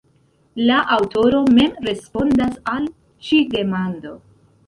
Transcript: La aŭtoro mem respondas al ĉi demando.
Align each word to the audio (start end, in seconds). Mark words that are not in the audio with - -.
La 0.69 0.77
aŭtoro 0.95 1.41
mem 1.57 1.75
respondas 1.89 2.57
al 2.75 2.89
ĉi 3.27 3.43
demando. 3.55 4.17